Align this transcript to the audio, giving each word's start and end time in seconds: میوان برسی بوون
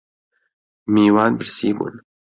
میوان 0.93 1.31
برسی 1.39 1.73
بوون 1.77 1.93